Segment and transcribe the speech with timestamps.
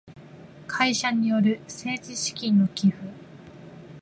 [0.65, 2.97] 会社による政治資金の寄付